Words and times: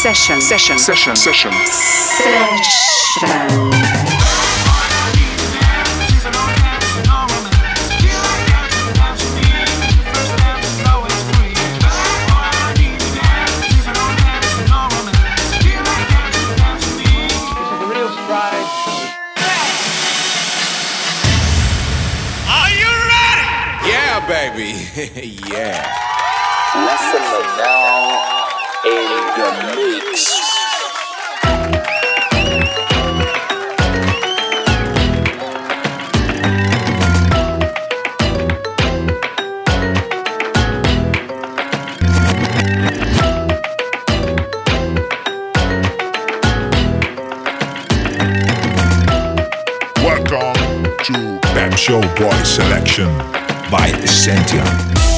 Session. 0.00 0.40
Session, 0.40 0.78
session, 0.78 1.14
session. 1.14 1.52
Session. 1.52 3.20
Are 22.48 22.70
you 22.70 22.90
ready? 23.12 23.46
Yeah, 23.84 24.24
baby. 24.26 24.70
yeah. 25.52 25.84
Listen 26.74 27.20
now 27.58 28.04
in 28.04 28.09
the 29.40 29.52
mix. 29.76 30.28
Welcome 50.02 50.84
to 51.04 51.38
Pep 51.54 51.78
Show 51.78 52.00
Boy 52.16 52.42
Selection 52.44 53.06
by 53.70 53.90
Essentia. 54.02 55.09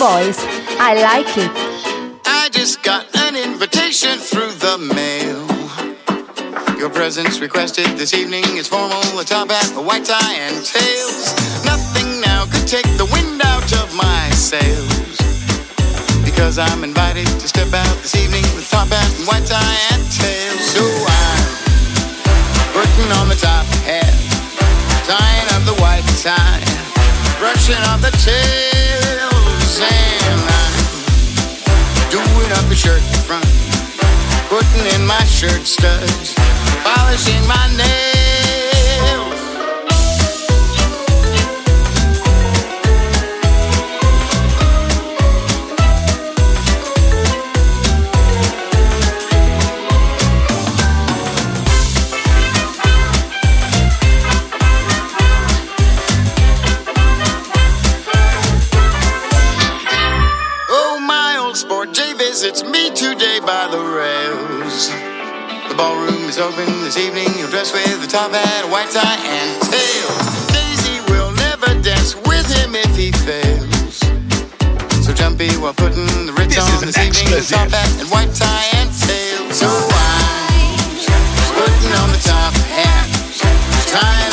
Boys. 0.00 0.40
I 0.80 0.96
like 0.96 1.28
it. 1.36 1.52
I 2.24 2.48
just 2.52 2.82
got 2.82 3.04
an 3.28 3.36
invitation 3.36 4.16
through 4.16 4.56
the 4.56 4.80
mail. 4.96 5.44
Your 6.78 6.88
presence 6.88 7.38
requested 7.38 7.84
this 8.00 8.14
evening 8.14 8.44
is 8.56 8.66
formal, 8.66 9.04
a 9.20 9.24
top 9.24 9.50
hat, 9.50 9.70
a 9.76 9.82
white 9.82 10.06
tie, 10.06 10.40
and 10.40 10.64
tails. 10.64 11.36
Nothing 11.68 12.18
now 12.22 12.46
could 12.48 12.64
take 12.66 12.88
the 12.96 13.04
wind 13.12 13.44
out 13.44 13.68
of 13.76 13.92
my 13.92 14.30
sails. 14.32 15.20
Because 16.24 16.56
I'm 16.56 16.82
invited 16.82 17.26
to 17.26 17.46
step 17.46 17.68
out 17.74 17.96
this 18.00 18.16
evening 18.16 18.48
with 18.56 18.70
top 18.70 18.88
hat 18.88 19.04
and 19.20 19.28
white 19.28 19.44
tie 19.44 19.78
and 19.92 20.00
tails. 20.08 20.64
So 20.64 20.80
I'm 20.80 21.44
putting 22.72 23.12
on 23.20 23.28
the 23.28 23.36
top 23.36 23.68
hat, 23.84 24.16
tying 25.04 25.48
up 25.52 25.62
the 25.68 25.76
white 25.76 26.08
tie, 26.24 26.64
brushing 27.36 27.76
off 27.92 28.00
the 28.00 28.16
tails, 28.16 29.29
and 29.78 30.40
I'm 30.40 30.74
doing 32.10 32.50
up 32.58 32.66
the 32.68 32.74
shirt 32.74 33.02
front, 33.24 33.46
putting 34.48 34.86
in 34.94 35.06
my 35.06 35.22
shirt 35.24 35.64
studs, 35.64 36.34
polishing 36.82 37.46
my 37.46 37.76
nails. 37.76 38.09
Is 66.40 66.46
open 66.46 66.66
this 66.82 66.96
evening. 66.96 67.28
He'll 67.34 67.50
dress 67.50 67.72
with 67.72 68.04
a 68.04 68.06
top 68.06 68.32
hat, 68.32 68.64
a 68.64 68.68
white 68.68 68.90
tie, 68.90 69.18
and 69.20 69.62
tails. 69.62 70.46
Daisy 70.52 71.00
will 71.12 71.32
never 71.32 71.68
dance 71.82 72.14
with 72.16 72.46
him 72.56 72.74
if 72.74 72.96
he 72.96 73.12
fails. 73.12 74.00
So 75.04 75.12
jumpy 75.12 75.50
while 75.58 75.74
putting 75.74 76.06
the 76.26 76.32
ritz 76.32 76.54
This 76.54 76.64
on 76.64 76.86
this 76.86 76.98
evening. 76.98 77.34
with 77.34 77.48
top 77.48 77.68
hat 77.68 77.90
and 78.00 78.08
white 78.10 78.32
tie 78.34 78.68
and 78.78 78.90
tails. 78.90 79.58
So 79.58 79.68
I'm 79.68 80.72
putting 81.56 81.92
on 82.00 82.08
the 82.14 82.22
top 82.24 82.54
hat, 82.72 83.08
tying 83.92 84.29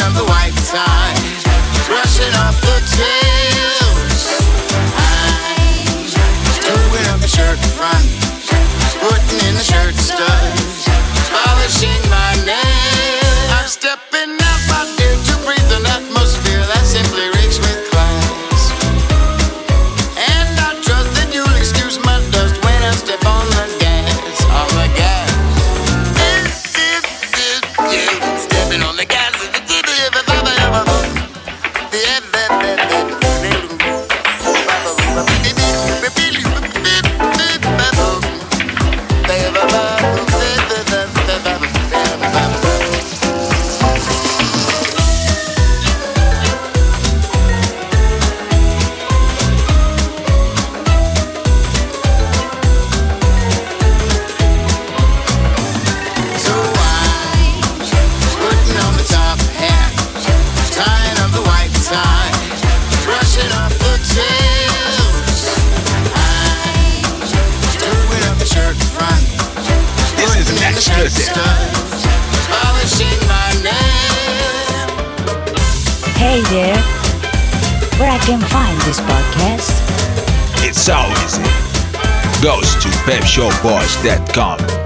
to 82.91 82.97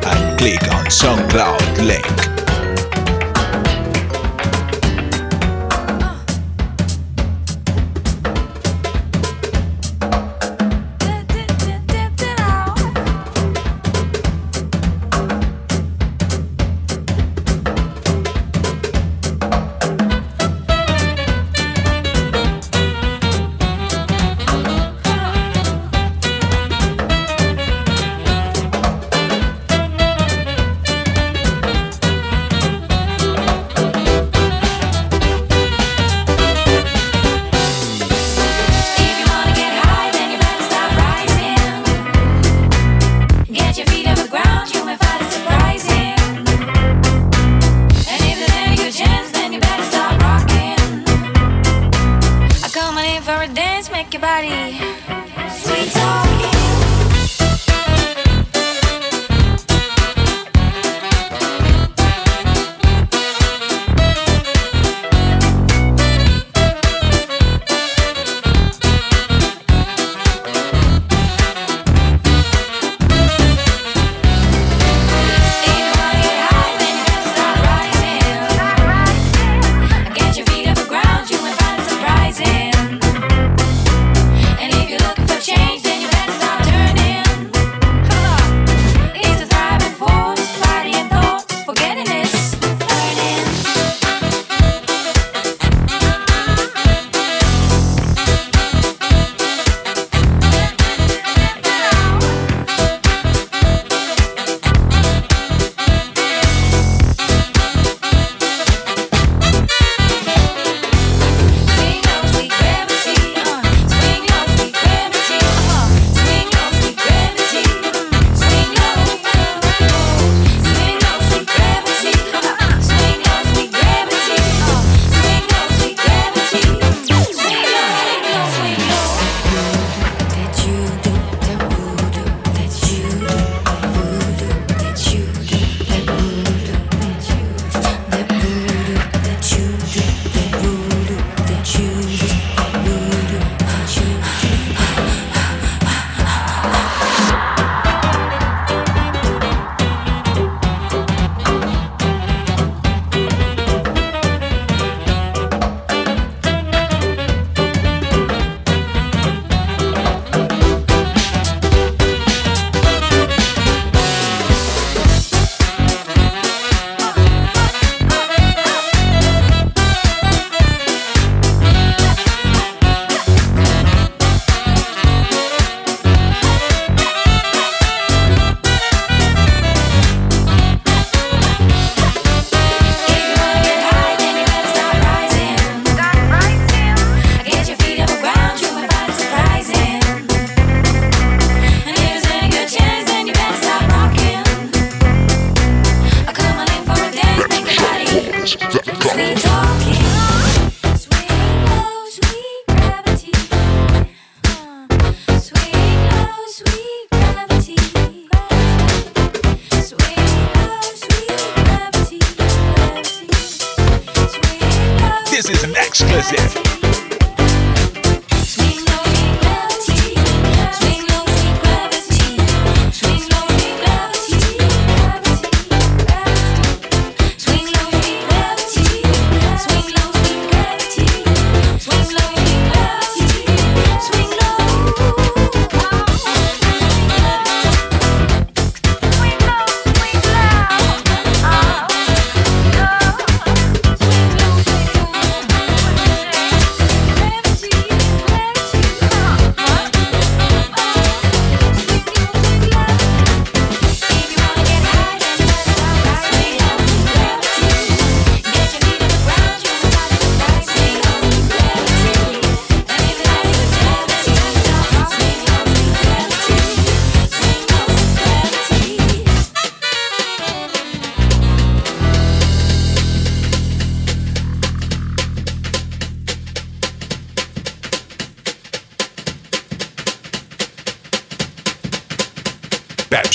and 0.05 0.37
click 0.39 0.61
on 0.73 0.85
SoundCloud 0.85 1.85
link. 1.85 2.30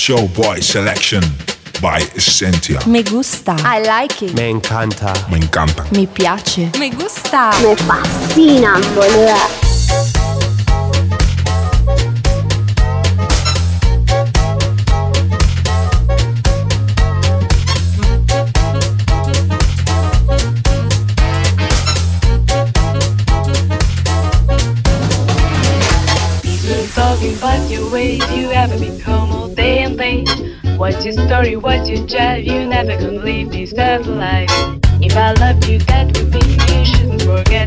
Showboy 0.07 0.63
Selection 0.63 1.21
by 1.81 1.99
Essentia. 2.15 2.79
Me 2.87 3.03
gusta. 3.03 3.57
I 3.59 3.81
like 3.81 4.23
it. 4.23 4.33
Me 4.35 4.49
encanta. 4.49 5.11
Me 5.29 5.37
encanta. 5.37 5.83
Mi 5.91 6.07
piace. 6.07 6.71
Me 6.79 6.91
gusta. 6.91 7.51
Me 7.61 7.75
fascina. 7.75 8.79
Boluda. 8.95 9.35
Talking, 26.95 27.37
but 27.41 27.69
your 27.69 27.91
ways 27.91 28.23
you 28.31 28.47
haven't 28.49 28.79
become. 28.79 29.16
your 31.07 31.27
story? 31.27 31.55
What's 31.55 31.89
your 31.89 32.05
job? 32.05 32.39
You 32.39 32.65
never 32.65 32.97
can 32.97 33.23
leave 33.23 33.51
this 33.51 33.71
tough 33.71 34.05
life. 34.07 34.49
If 34.99 35.15
I 35.15 35.31
loved 35.33 35.65
you, 35.65 35.79
that 35.79 36.07
would 36.17 36.31
be 36.31 36.39
you 36.39 36.85
shouldn't 36.85 37.21
forget. 37.21 37.66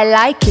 I 0.00 0.04
like 0.04 0.48
it. 0.48 0.49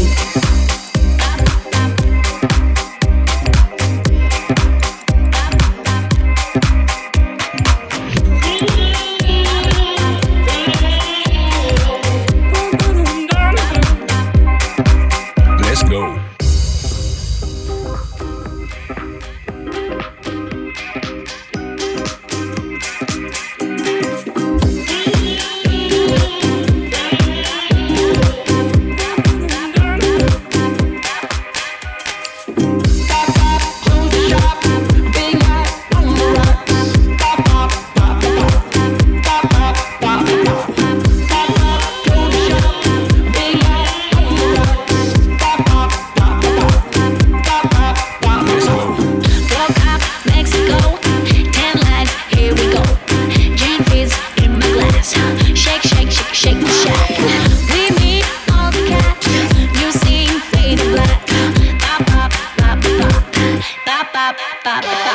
Tapi. 64.70 65.09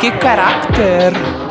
que 0.00 0.10
caráter! 0.18 1.49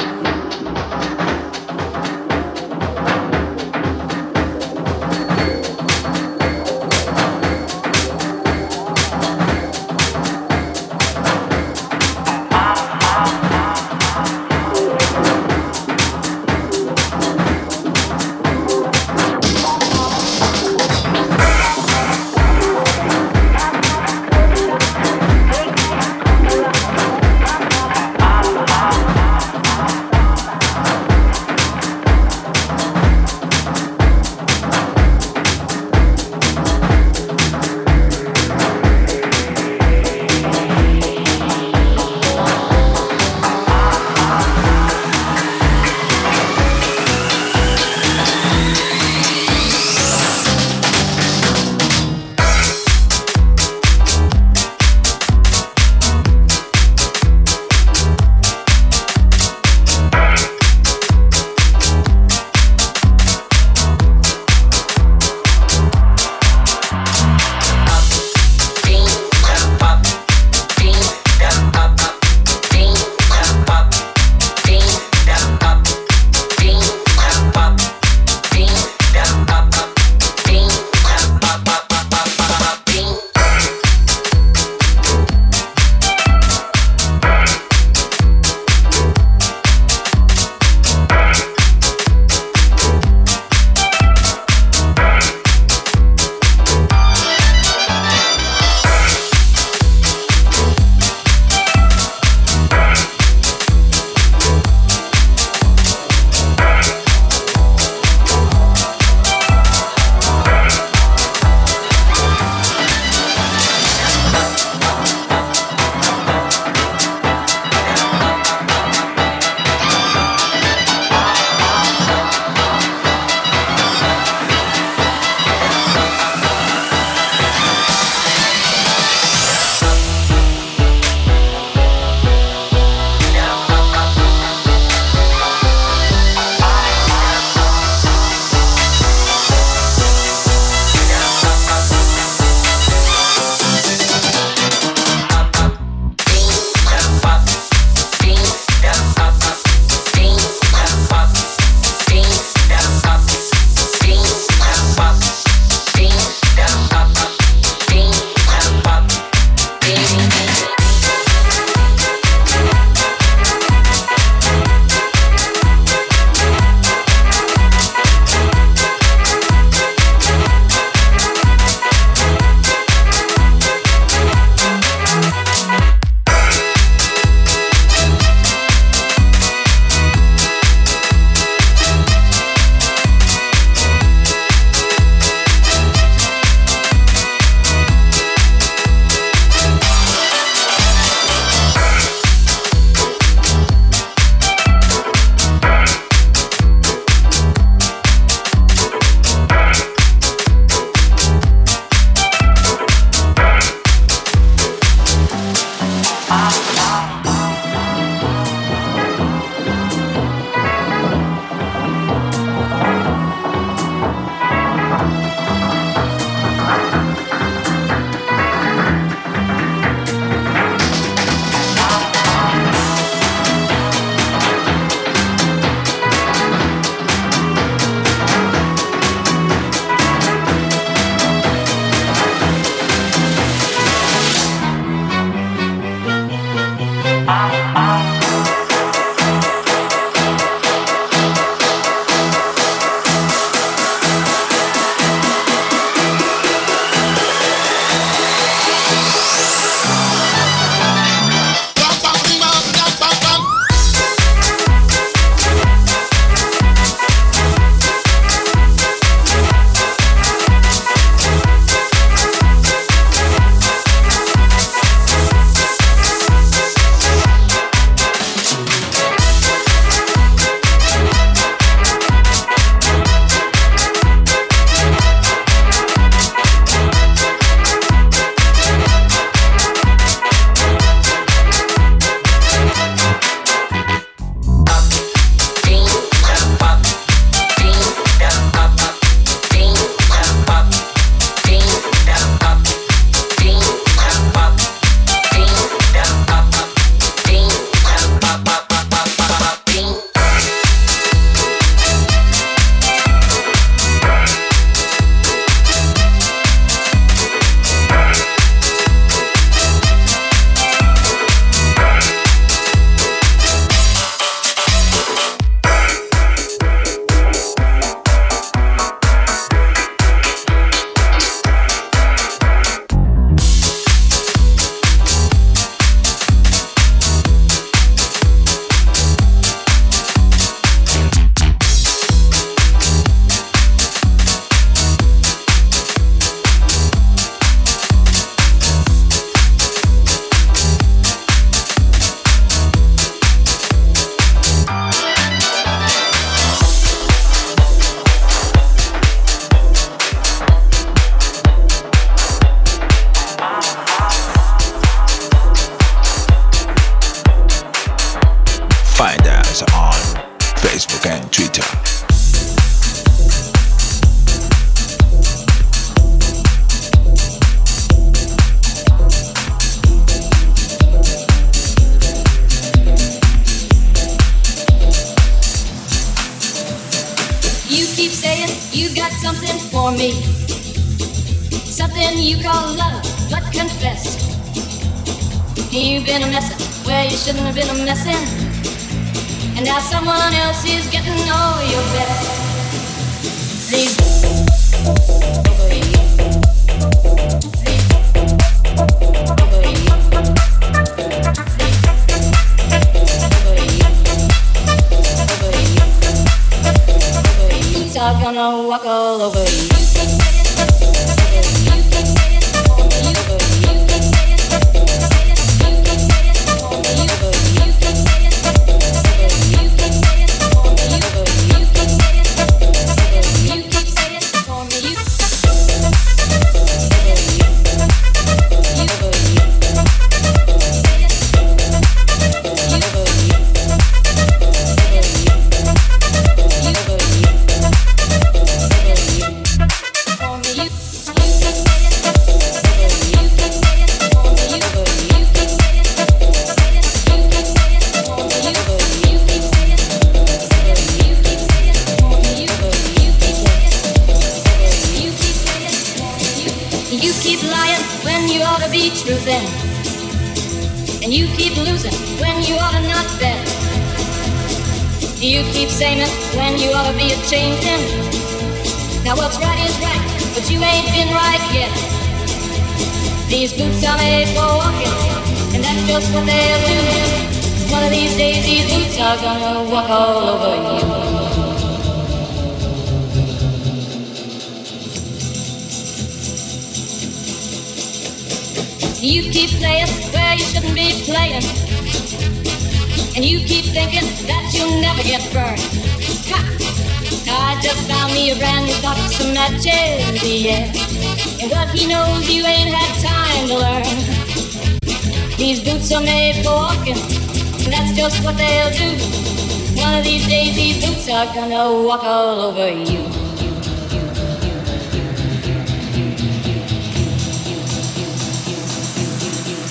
are 511.12 511.26
gonna 511.34 511.84
walk 511.84 512.04
all 512.04 512.40
over 512.42 512.70
you. 512.70 513.00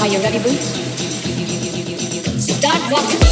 Are 0.01 0.09
you 0.09 0.19
ready, 0.21 0.39
Boots? 0.41 0.67
Start 2.43 2.91
walking. 2.91 3.28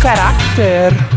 Character. 0.00 1.09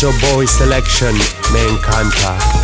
Pet 0.00 0.14
Shop 0.14 0.46
Selection 0.48 1.14
me 1.52 1.60
encanta. 1.68 2.59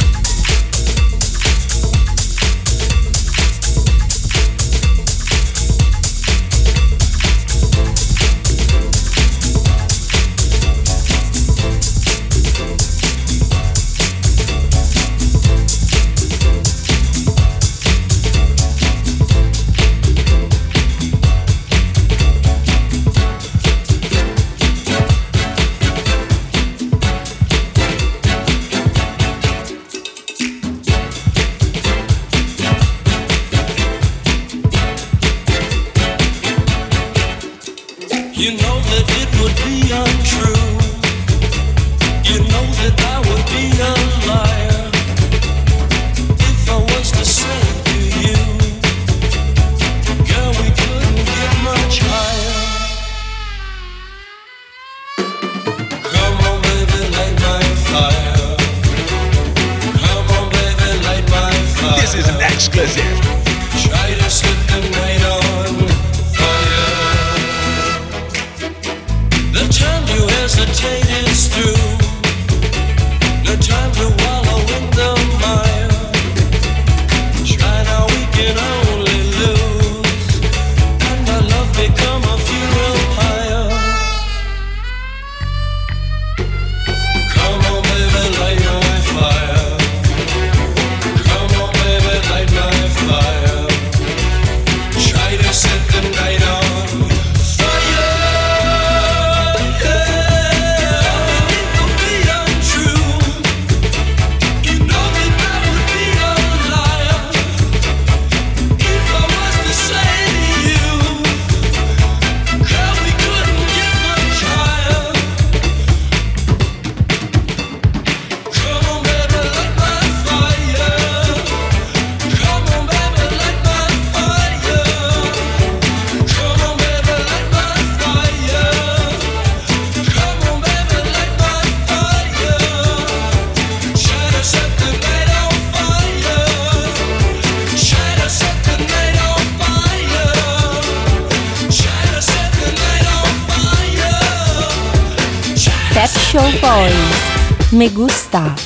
있다. 148.44 148.65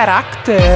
caracter. 0.00 0.69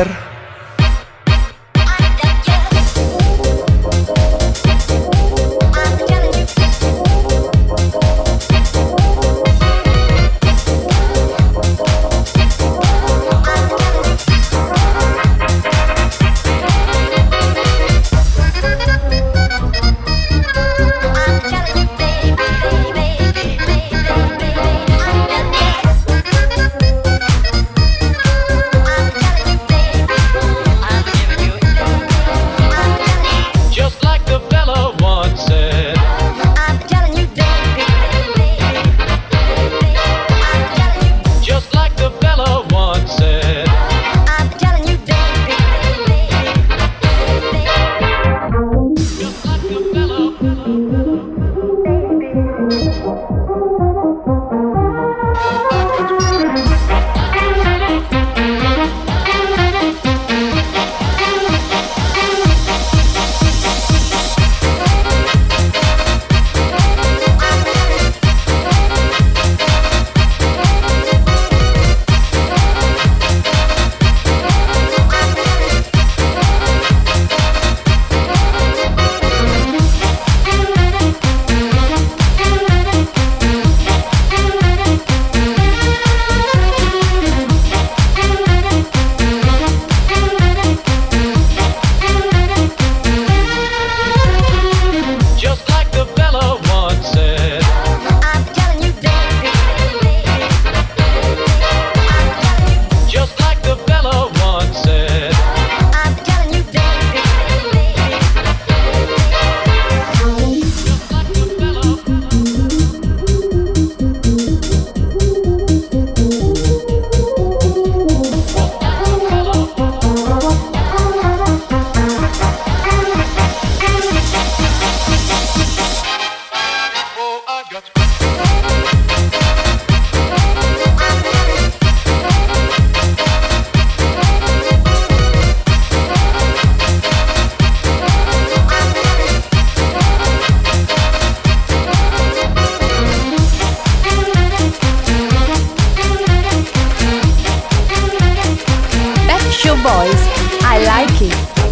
I 150.75 150.79
like 150.83 151.23
it. 151.23 151.64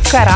que 0.00 0.08
ficará 0.08 0.33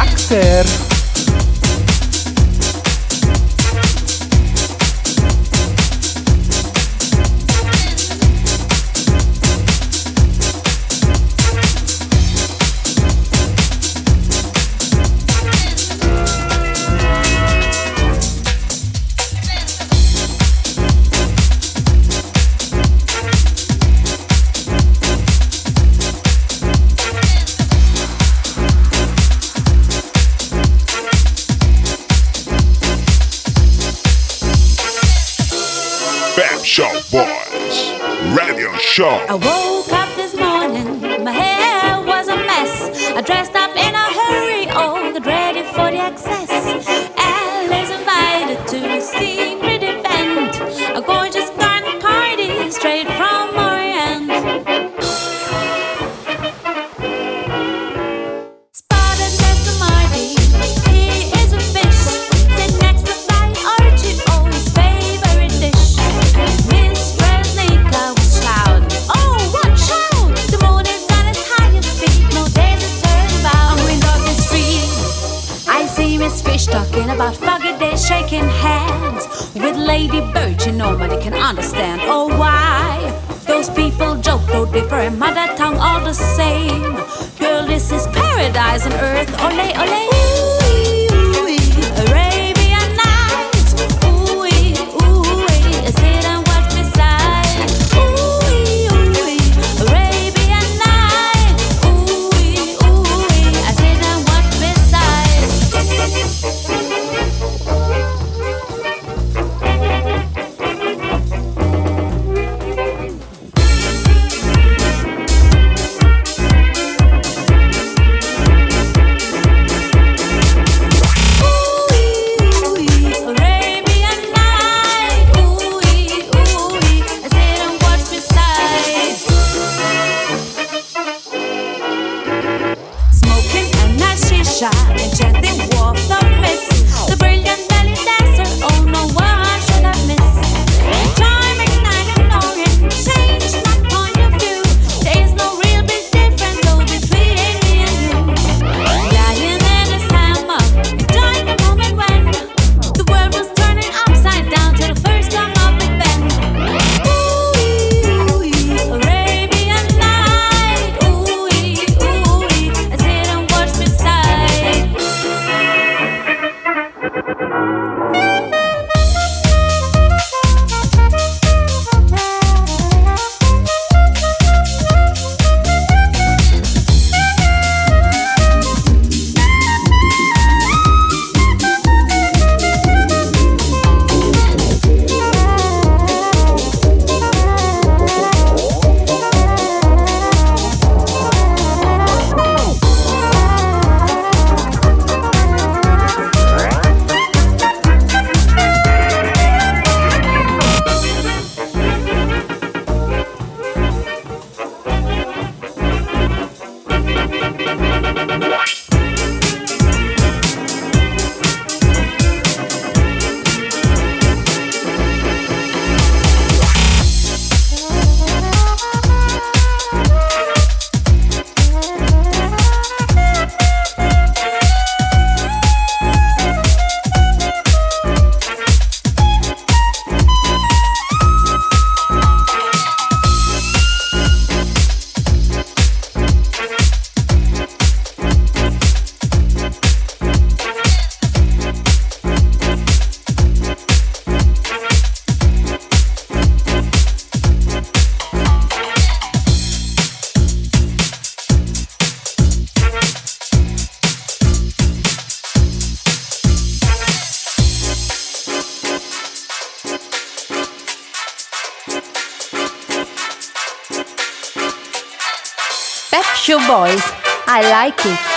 like 267.88 268.04
it. 268.04 268.27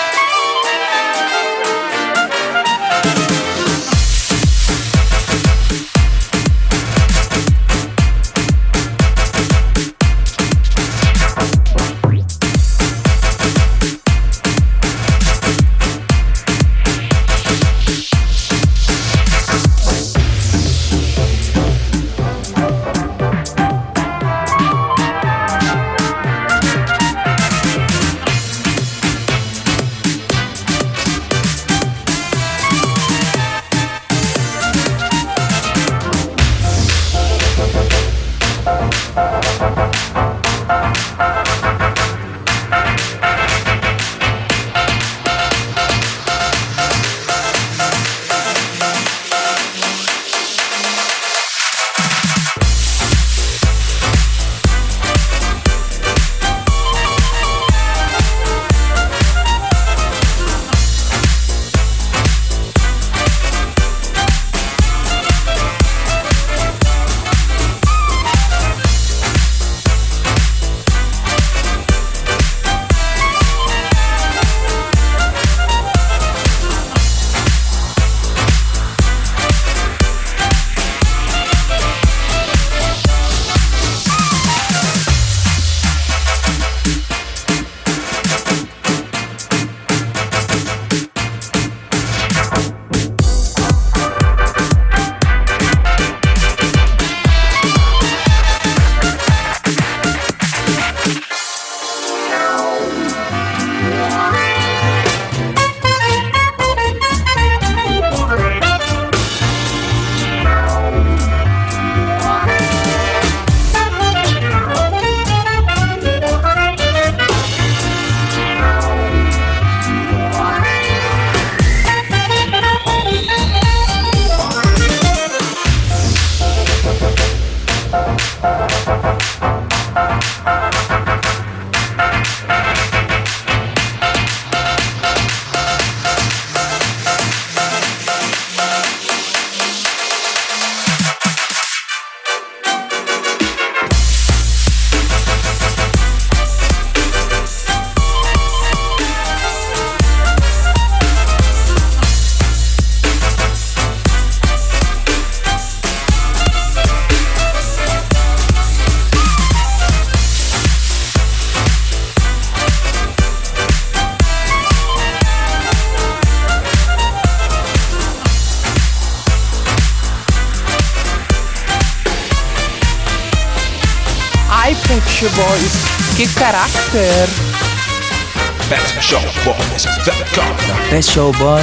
Best 180.91 181.11
Showboy. 181.11 181.61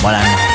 Voilà. 0.00 0.53